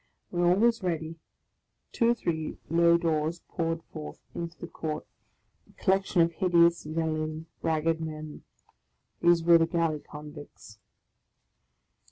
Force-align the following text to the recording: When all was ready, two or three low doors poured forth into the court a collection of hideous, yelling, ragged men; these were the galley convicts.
When 0.31 0.41
all 0.41 0.55
was 0.55 0.81
ready, 0.81 1.19
two 1.91 2.09
or 2.09 2.15
three 2.15 2.57
low 2.71 2.97
doors 2.97 3.43
poured 3.49 3.83
forth 3.83 4.19
into 4.33 4.57
the 4.57 4.65
court 4.65 5.05
a 5.69 5.73
collection 5.73 6.23
of 6.23 6.31
hideous, 6.31 6.87
yelling, 6.87 7.45
ragged 7.61 8.01
men; 8.01 8.43
these 9.21 9.43
were 9.43 9.59
the 9.59 9.67
galley 9.67 9.99
convicts. 9.99 10.79